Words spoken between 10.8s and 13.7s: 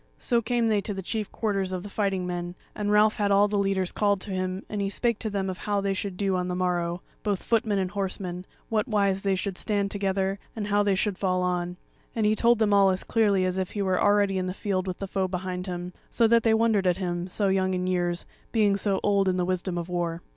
they should fall on; and he told them all as clearly as